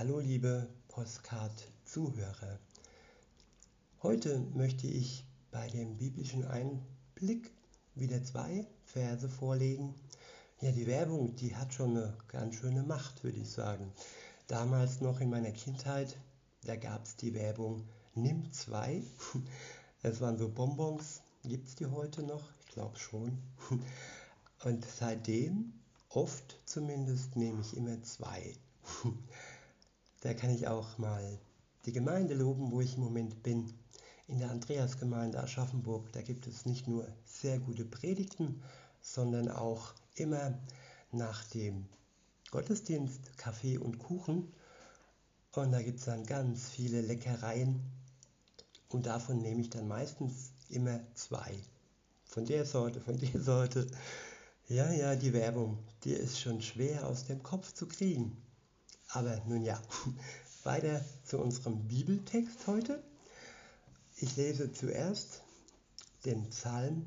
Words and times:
Hallo 0.00 0.18
liebe 0.18 0.66
Postcard-Zuhörer. 0.88 2.58
Heute 4.02 4.40
möchte 4.54 4.86
ich 4.86 5.26
bei 5.50 5.68
dem 5.68 5.98
biblischen 5.98 6.46
Einblick 6.46 7.52
wieder 7.94 8.24
zwei 8.24 8.66
Verse 8.82 9.28
vorlegen. 9.28 9.94
Ja, 10.62 10.72
die 10.72 10.86
Werbung, 10.86 11.36
die 11.36 11.54
hat 11.54 11.74
schon 11.74 11.98
eine 11.98 12.16
ganz 12.28 12.54
schöne 12.54 12.82
Macht, 12.82 13.22
würde 13.24 13.40
ich 13.40 13.50
sagen. 13.50 13.92
Damals 14.46 15.02
noch 15.02 15.20
in 15.20 15.28
meiner 15.28 15.52
Kindheit, 15.52 16.16
da 16.64 16.76
gab 16.76 17.04
es 17.04 17.16
die 17.16 17.34
Werbung 17.34 17.86
Nimm 18.14 18.50
zwei. 18.54 19.02
Es 20.02 20.22
waren 20.22 20.38
so 20.38 20.48
Bonbons. 20.48 21.20
Gibt 21.44 21.68
es 21.68 21.74
die 21.74 21.84
heute 21.84 22.22
noch? 22.22 22.48
Ich 22.60 22.72
glaube 22.72 22.98
schon. 22.98 23.36
Und 24.64 24.82
seitdem, 24.82 25.74
oft 26.08 26.58
zumindest, 26.64 27.36
nehme 27.36 27.60
ich 27.60 27.76
immer 27.76 28.02
zwei. 28.02 28.54
Da 30.20 30.34
kann 30.34 30.50
ich 30.50 30.68
auch 30.68 30.98
mal 30.98 31.38
die 31.86 31.92
Gemeinde 31.92 32.34
loben, 32.34 32.70
wo 32.72 32.80
ich 32.80 32.96
im 32.96 33.02
Moment 33.02 33.42
bin. 33.42 33.72
In 34.28 34.38
der 34.38 34.50
Andreasgemeinde 34.50 35.42
Aschaffenburg, 35.42 36.12
da 36.12 36.20
gibt 36.20 36.46
es 36.46 36.66
nicht 36.66 36.86
nur 36.86 37.08
sehr 37.24 37.58
gute 37.58 37.84
Predigten, 37.84 38.62
sondern 39.00 39.48
auch 39.48 39.94
immer 40.14 40.58
nach 41.10 41.42
dem 41.48 41.86
Gottesdienst 42.50 43.38
Kaffee 43.38 43.78
und 43.78 43.98
Kuchen. 43.98 44.52
Und 45.52 45.72
da 45.72 45.82
gibt 45.82 45.98
es 45.98 46.04
dann 46.04 46.26
ganz 46.26 46.68
viele 46.68 47.00
Leckereien. 47.00 47.80
Und 48.90 49.06
davon 49.06 49.40
nehme 49.40 49.62
ich 49.62 49.70
dann 49.70 49.88
meistens 49.88 50.52
immer 50.68 51.00
zwei. 51.14 51.54
Von 52.24 52.44
der 52.44 52.66
Sorte, 52.66 53.00
von 53.00 53.18
der 53.18 53.40
Sorte. 53.40 53.86
Ja, 54.68 54.92
ja, 54.92 55.16
die 55.16 55.32
Werbung, 55.32 55.78
die 56.04 56.12
ist 56.12 56.38
schon 56.38 56.60
schwer 56.60 57.06
aus 57.06 57.24
dem 57.24 57.42
Kopf 57.42 57.72
zu 57.72 57.88
kriegen. 57.88 58.36
Aber 59.12 59.40
nun 59.46 59.64
ja, 59.64 59.80
weiter 60.64 61.04
zu 61.24 61.38
unserem 61.38 61.88
Bibeltext 61.88 62.66
heute. 62.66 63.02
Ich 64.16 64.36
lese 64.36 64.72
zuerst 64.72 65.42
den 66.24 66.48
Psalm 66.50 67.06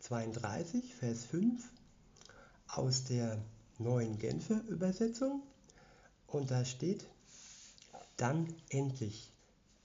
32, 0.00 0.94
Vers 0.94 1.24
5 1.26 1.62
aus 2.66 3.04
der 3.04 3.38
neuen 3.78 4.18
Genfer 4.18 4.62
Übersetzung. 4.68 5.42
Und 6.26 6.50
da 6.50 6.64
steht, 6.64 7.06
dann 8.16 8.54
endlich 8.68 9.30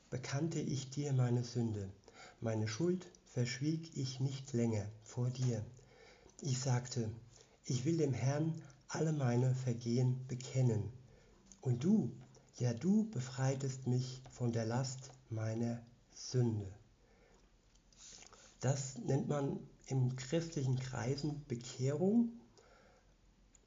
bekannte 0.09 0.59
ich 0.59 0.89
dir 0.89 1.14
meine 1.14 1.44
Sünde, 1.44 1.89
meine 2.42 2.67
Schuld 2.67 3.05
verschwieg 3.33 3.95
ich 3.95 4.19
nicht 4.19 4.53
länger 4.53 4.86
vor 5.03 5.30
dir. 5.30 5.64
Ich 6.42 6.59
sagte, 6.59 7.09
ich 7.66 7.86
will 7.86 7.97
dem 7.97 8.14
Herrn 8.14 8.61
alle 8.88 9.13
meine 9.13 9.53
Vergehen 9.53 10.25
bekennen. 10.27 10.91
Und 11.61 11.83
du, 11.83 12.11
ja 12.57 12.73
du 12.73 13.09
befreitest 13.09 13.88
mich 13.88 14.21
von 14.31 14.52
der 14.52 14.66
Last 14.66 15.11
meiner 15.30 15.81
Sünde. 16.13 16.73
Das 18.59 18.97
nennt 18.97 19.27
man 19.27 19.59
im 19.88 20.15
christlichen 20.15 20.80
Kreisen 20.80 21.45
Bekehrung. 21.47 22.31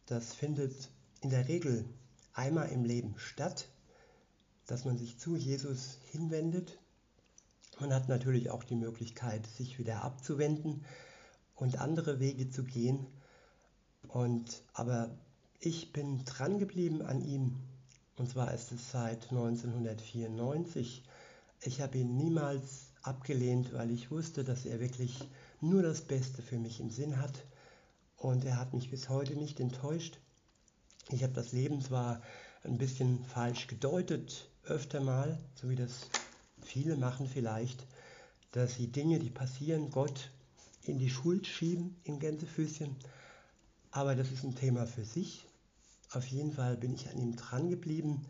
Das 0.06 0.34
findet 0.34 0.90
in 1.20 1.30
der 1.30 1.48
Regel 1.48 1.84
einmal 2.32 2.68
im 2.70 2.84
Leben 2.84 3.14
statt, 3.18 3.68
dass 4.66 4.84
man 4.84 4.98
sich 4.98 5.18
zu 5.18 5.36
Jesus 5.36 5.98
hinwendet. 6.10 6.78
Man 7.78 7.92
hat 7.92 8.08
natürlich 8.08 8.50
auch 8.50 8.64
die 8.64 8.76
Möglichkeit, 8.76 9.46
sich 9.46 9.78
wieder 9.78 10.02
abzuwenden 10.02 10.84
und 11.54 11.78
andere 11.78 12.20
Wege 12.20 12.50
zu 12.50 12.64
gehen. 12.64 13.06
Und, 14.08 14.62
aber 14.72 15.10
ich 15.60 15.92
bin 15.92 16.24
dran 16.24 16.58
geblieben 16.58 17.02
an 17.02 17.22
ihm. 17.22 17.56
Und 18.16 18.28
zwar 18.28 18.52
ist 18.52 18.72
es 18.72 18.90
seit 18.90 19.30
1994. 19.30 21.04
Ich 21.62 21.80
habe 21.80 21.98
ihn 21.98 22.16
niemals 22.16 22.92
abgelehnt, 23.02 23.72
weil 23.72 23.90
ich 23.90 24.10
wusste, 24.10 24.44
dass 24.44 24.66
er 24.66 24.80
wirklich 24.80 25.18
nur 25.60 25.82
das 25.82 26.02
Beste 26.02 26.42
für 26.42 26.58
mich 26.58 26.80
im 26.80 26.90
Sinn 26.90 27.18
hat. 27.18 27.44
Und 28.16 28.44
er 28.44 28.58
hat 28.58 28.74
mich 28.74 28.90
bis 28.90 29.08
heute 29.08 29.36
nicht 29.36 29.60
enttäuscht. 29.60 30.18
Ich 31.10 31.22
habe 31.22 31.32
das 31.32 31.52
Leben 31.52 31.80
zwar 31.80 32.22
ein 32.62 32.78
bisschen 32.78 33.24
falsch 33.24 33.66
gedeutet, 33.66 34.48
öfter 34.64 35.00
mal, 35.00 35.38
so 35.54 35.70
wie 35.70 35.76
das 35.76 36.08
viele 36.62 36.96
machen 36.96 37.26
vielleicht, 37.26 37.86
dass 38.52 38.74
sie 38.74 38.88
Dinge, 38.88 39.18
die 39.18 39.30
passieren, 39.30 39.90
Gott 39.90 40.30
in 40.84 40.98
die 40.98 41.10
Schuld 41.10 41.46
schieben, 41.46 41.96
in 42.04 42.18
Gänsefüßchen. 42.18 42.96
Aber 43.90 44.14
das 44.14 44.30
ist 44.30 44.44
ein 44.44 44.54
Thema 44.54 44.86
für 44.86 45.04
sich. 45.04 45.46
Auf 46.12 46.26
jeden 46.26 46.52
Fall 46.52 46.76
bin 46.76 46.94
ich 46.94 47.08
an 47.08 47.18
ihm 47.18 47.36
dran 47.36 47.70
geblieben. 47.70 48.26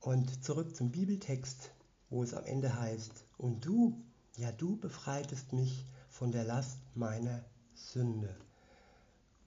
Und 0.00 0.44
zurück 0.44 0.76
zum 0.76 0.90
Bibeltext, 0.90 1.70
wo 2.10 2.22
es 2.22 2.34
am 2.34 2.44
Ende 2.44 2.78
heißt, 2.78 3.24
und 3.36 3.64
du, 3.64 4.02
ja 4.36 4.52
du 4.52 4.76
befreitest 4.76 5.52
mich 5.52 5.84
von 6.08 6.32
der 6.32 6.44
Last 6.44 6.78
meiner 6.94 7.44
Sünde. 7.74 8.34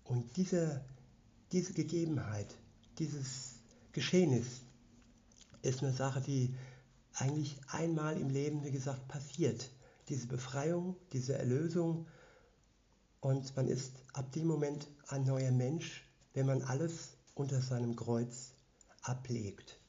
Und 0.03 0.35
diese, 0.37 0.83
diese 1.51 1.73
Gegebenheit, 1.73 2.57
dieses 2.99 3.55
Geschehnis 3.93 4.61
ist 5.61 5.81
eine 5.81 5.93
Sache, 5.93 6.21
die 6.21 6.55
eigentlich 7.13 7.59
einmal 7.67 8.17
im 8.17 8.29
Leben, 8.29 8.63
wie 8.63 8.71
gesagt, 8.71 9.07
passiert 9.07 9.69
diese 10.09 10.27
Befreiung, 10.27 10.95
diese 11.13 11.37
Erlösung. 11.37 12.07
Und 13.21 13.55
man 13.55 13.67
ist 13.67 13.93
ab 14.13 14.31
dem 14.31 14.47
Moment 14.47 14.87
ein 15.07 15.23
neuer 15.23 15.51
Mensch, 15.51 16.03
wenn 16.33 16.47
man 16.47 16.63
alles 16.63 17.09
unter 17.35 17.61
seinem 17.61 17.95
Kreuz 17.95 18.53
ablegt. 19.03 19.79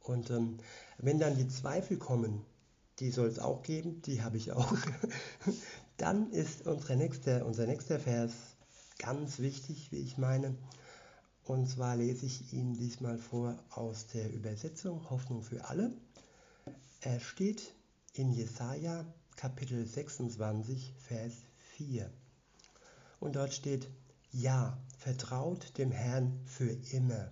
Und 0.00 0.30
ähm, 0.30 0.58
wenn 0.98 1.18
dann 1.18 1.36
die 1.36 1.48
Zweifel 1.48 1.96
kommen, 1.98 2.44
die 3.00 3.10
soll 3.10 3.28
es 3.28 3.38
auch 3.38 3.62
geben, 3.62 4.02
die 4.02 4.22
habe 4.22 4.36
ich 4.36 4.52
auch, 4.52 4.72
dann 5.96 6.30
ist 6.30 6.66
unser 6.66 6.96
nächster, 6.96 7.44
unser 7.44 7.66
nächster 7.66 7.98
Vers 7.98 8.32
ganz 8.98 9.40
wichtig, 9.40 9.90
wie 9.90 9.98
ich 9.98 10.16
meine. 10.16 10.54
Und 11.44 11.68
zwar 11.68 11.96
lese 11.96 12.26
ich 12.26 12.52
ihn 12.52 12.74
diesmal 12.74 13.18
vor 13.18 13.58
aus 13.70 14.06
der 14.06 14.32
Übersetzung 14.32 15.10
Hoffnung 15.10 15.42
für 15.42 15.64
alle. 15.64 15.92
Er 17.00 17.18
steht 17.18 17.74
in 18.12 18.32
Jesaja 18.32 19.04
Kapitel 19.34 19.84
26, 19.84 20.94
Vers 20.98 21.32
4. 21.82 22.10
Und 23.20 23.36
dort 23.36 23.52
steht, 23.52 23.88
ja, 24.32 24.78
vertraut 24.98 25.76
dem 25.78 25.90
Herrn 25.90 26.40
für 26.46 26.70
immer, 26.92 27.30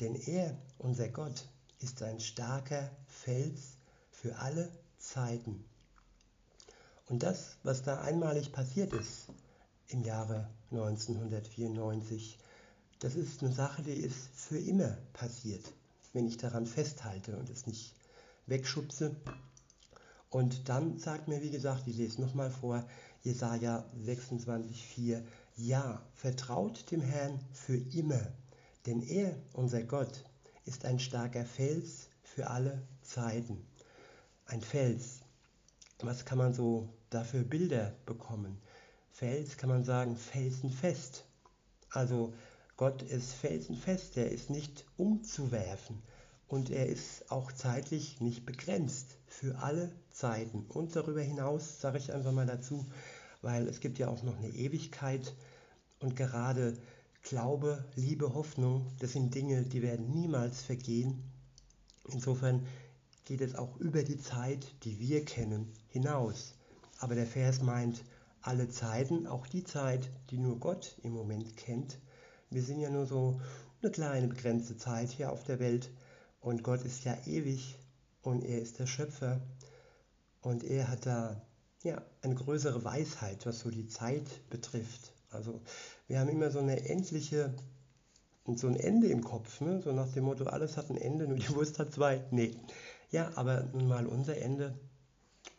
denn 0.00 0.14
er, 0.14 0.56
unser 0.78 1.08
Gott, 1.08 1.48
ist 1.80 2.02
ein 2.02 2.20
starker 2.20 2.90
Fels 3.06 3.76
für 4.10 4.36
alle 4.36 4.70
Zeiten. 4.98 5.64
Und 7.08 7.22
das, 7.22 7.56
was 7.62 7.82
da 7.82 8.00
einmalig 8.00 8.52
passiert 8.52 8.92
ist 8.92 9.26
im 9.88 10.04
Jahre 10.04 10.48
1994, 10.70 12.38
das 13.00 13.14
ist 13.14 13.42
eine 13.42 13.52
Sache, 13.52 13.82
die 13.82 13.92
ist 13.92 14.28
für 14.34 14.58
immer 14.58 14.96
passiert, 15.12 15.72
wenn 16.12 16.26
ich 16.26 16.36
daran 16.36 16.66
festhalte 16.66 17.36
und 17.36 17.48
es 17.50 17.66
nicht 17.66 17.94
wegschubse 18.46 19.16
und 20.30 20.68
dann 20.68 20.98
sagt 20.98 21.28
mir, 21.28 21.42
wie 21.42 21.50
gesagt, 21.50 21.86
ich 21.86 21.96
lese 21.96 22.20
nochmal 22.20 22.50
vor, 22.50 22.84
Jesaja 23.28 23.84
26,4, 24.06 25.22
ja, 25.56 26.00
vertraut 26.14 26.90
dem 26.90 27.02
Herrn 27.02 27.38
für 27.52 27.76
immer, 27.76 28.32
denn 28.86 29.02
er, 29.02 29.36
unser 29.52 29.82
Gott, 29.82 30.24
ist 30.64 30.86
ein 30.86 30.98
starker 30.98 31.44
Fels 31.44 32.08
für 32.22 32.48
alle 32.48 32.80
Zeiten. 33.02 33.66
Ein 34.46 34.62
Fels. 34.62 35.20
Was 36.00 36.24
kann 36.24 36.38
man 36.38 36.54
so 36.54 36.88
dafür 37.10 37.42
Bilder 37.42 37.94
bekommen? 38.06 38.56
Fels 39.10 39.58
kann 39.58 39.68
man 39.68 39.84
sagen, 39.84 40.16
felsenfest. 40.16 41.26
Also 41.90 42.32
Gott 42.78 43.02
ist 43.02 43.34
felsenfest, 43.34 44.16
er 44.16 44.30
ist 44.30 44.48
nicht 44.48 44.86
umzuwerfen 44.96 46.02
und 46.48 46.70
er 46.70 46.86
ist 46.86 47.30
auch 47.30 47.52
zeitlich 47.52 48.22
nicht 48.22 48.46
begrenzt 48.46 49.18
für 49.26 49.58
alle 49.58 49.92
Zeiten. 50.10 50.64
Und 50.68 50.96
darüber 50.96 51.20
hinaus 51.20 51.80
sage 51.80 51.98
ich 51.98 52.12
einfach 52.12 52.32
mal 52.32 52.46
dazu, 52.46 52.86
weil 53.42 53.68
es 53.68 53.80
gibt 53.80 53.98
ja 53.98 54.08
auch 54.08 54.22
noch 54.22 54.36
eine 54.38 54.48
Ewigkeit 54.48 55.34
und 56.00 56.16
gerade 56.16 56.76
Glaube, 57.22 57.84
Liebe, 57.94 58.32
Hoffnung, 58.32 58.86
das 59.00 59.12
sind 59.12 59.34
Dinge, 59.34 59.62
die 59.62 59.82
werden 59.82 60.12
niemals 60.12 60.62
vergehen. 60.62 61.22
Insofern 62.06 62.66
geht 63.24 63.42
es 63.42 63.54
auch 63.54 63.76
über 63.76 64.02
die 64.02 64.18
Zeit, 64.18 64.66
die 64.84 64.98
wir 64.98 65.24
kennen, 65.24 65.70
hinaus. 65.88 66.54
Aber 67.00 67.14
der 67.14 67.26
Vers 67.26 67.60
meint 67.60 68.02
alle 68.40 68.68
Zeiten, 68.68 69.26
auch 69.26 69.46
die 69.46 69.64
Zeit, 69.64 70.08
die 70.30 70.38
nur 70.38 70.58
Gott 70.58 70.96
im 71.02 71.12
Moment 71.12 71.56
kennt. 71.56 71.98
Wir 72.50 72.62
sind 72.62 72.80
ja 72.80 72.88
nur 72.88 73.04
so 73.04 73.40
eine 73.82 73.90
kleine 73.90 74.28
begrenzte 74.28 74.76
Zeit 74.76 75.10
hier 75.10 75.30
auf 75.30 75.44
der 75.44 75.58
Welt 75.58 75.90
und 76.40 76.62
Gott 76.62 76.82
ist 76.82 77.04
ja 77.04 77.16
ewig 77.26 77.78
und 78.22 78.42
er 78.42 78.62
ist 78.62 78.78
der 78.78 78.86
Schöpfer 78.86 79.40
und 80.40 80.64
er 80.64 80.88
hat 80.88 81.04
da 81.04 81.42
ja, 81.82 82.02
eine 82.22 82.34
größere 82.34 82.84
Weisheit, 82.84 83.46
was 83.46 83.60
so 83.60 83.70
die 83.70 83.86
Zeit 83.86 84.48
betrifft. 84.50 85.12
Also 85.30 85.60
wir 86.06 86.20
haben 86.20 86.28
immer 86.28 86.50
so 86.50 86.58
eine 86.58 86.88
endliche 86.88 87.54
so 88.56 88.66
ein 88.66 88.76
Ende 88.76 89.08
im 89.08 89.22
Kopf, 89.22 89.60
ne? 89.60 89.82
so 89.82 89.92
nach 89.92 90.10
dem 90.12 90.24
Motto, 90.24 90.44
alles 90.44 90.76
hat 90.76 90.88
ein 90.88 90.96
Ende, 90.96 91.28
nur 91.28 91.36
die 91.36 91.50
Wurst 91.50 91.78
hat 91.78 91.92
zwei. 91.92 92.24
Nee. 92.30 92.56
Ja, 93.10 93.30
aber 93.34 93.64
nun 93.74 93.88
mal 93.88 94.06
unser 94.06 94.38
Ende, 94.38 94.78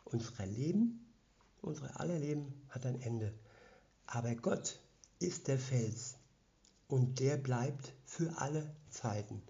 unser 0.05 0.45
Leben, 0.45 1.13
unsere 1.61 1.99
aller 1.99 2.17
Leben 2.17 2.63
hat 2.69 2.85
ein 2.85 2.99
Ende. 3.01 3.33
Aber 4.07 4.33
Gott 4.35 4.79
ist 5.19 5.47
der 5.47 5.59
Fels 5.59 6.15
und 6.87 7.19
der 7.19 7.37
bleibt 7.37 7.93
für 8.05 8.37
alle 8.37 8.75
Zeiten. 8.89 9.43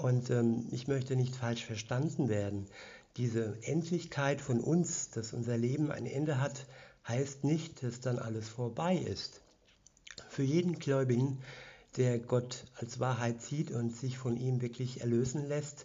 Und 0.00 0.30
ähm, 0.30 0.66
ich 0.70 0.88
möchte 0.88 1.14
nicht 1.14 1.36
falsch 1.36 1.66
verstanden 1.66 2.30
werden. 2.30 2.66
Diese 3.18 3.58
Endlichkeit 3.62 4.40
von 4.40 4.60
uns, 4.60 5.10
dass 5.10 5.34
unser 5.34 5.58
Leben 5.58 5.90
ein 5.90 6.06
Ende 6.06 6.40
hat, 6.40 6.66
heißt 7.06 7.44
nicht, 7.44 7.82
dass 7.82 8.00
dann 8.00 8.18
alles 8.18 8.48
vorbei 8.48 8.96
ist. 8.96 9.42
Für 10.30 10.42
jeden 10.42 10.78
Gläubigen, 10.78 11.42
der 11.98 12.18
Gott 12.18 12.64
als 12.76 12.98
Wahrheit 12.98 13.42
sieht 13.42 13.72
und 13.72 13.94
sich 13.94 14.16
von 14.16 14.38
ihm 14.38 14.62
wirklich 14.62 15.02
erlösen 15.02 15.46
lässt, 15.46 15.84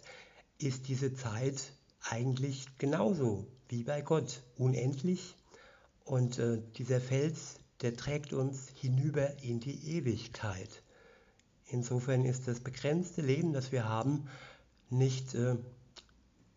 ist 0.56 0.88
diese 0.88 1.12
Zeit 1.12 1.72
eigentlich 2.00 2.78
genauso 2.78 3.46
wie 3.68 3.82
bei 3.82 4.00
Gott, 4.00 4.42
unendlich. 4.56 5.34
Und 6.06 6.38
äh, 6.38 6.62
dieser 6.78 7.02
Fels, 7.02 7.60
der 7.82 7.94
trägt 7.94 8.32
uns 8.32 8.68
hinüber 8.80 9.42
in 9.42 9.60
die 9.60 9.96
Ewigkeit. 9.96 10.70
Insofern 11.68 12.24
ist 12.24 12.46
das 12.46 12.60
begrenzte 12.60 13.22
Leben, 13.22 13.52
das 13.52 13.72
wir 13.72 13.88
haben, 13.88 14.28
nicht 14.88 15.34
äh, 15.34 15.56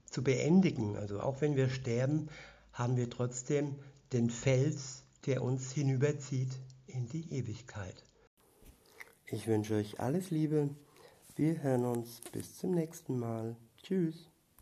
zu 0.06 0.23
beendigen. 0.23 0.95
Also 0.95 1.19
auch 1.19 1.41
wenn 1.41 1.56
wir 1.56 1.69
sterben, 1.69 2.29
haben 2.73 2.95
wir 2.95 3.09
trotzdem 3.09 3.75
den 4.13 4.29
Fels, 4.29 5.03
der 5.25 5.44
uns 5.44 5.71
hinüberzieht 5.71 6.51
in 6.88 7.07
die 7.07 7.33
Ewigkeit. 7.33 8.03
Ich 9.27 9.47
wünsche 9.47 9.75
euch 9.75 10.00
alles 10.00 10.31
Liebe. 10.31 10.69
Wir 11.35 11.62
hören 11.62 11.85
uns 11.85 12.21
bis 12.31 12.57
zum 12.57 12.71
nächsten 12.71 13.19
Mal. 13.19 13.55
Tschüss. 13.83 14.29